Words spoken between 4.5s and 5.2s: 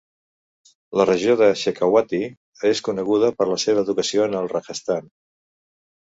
Rajasthan.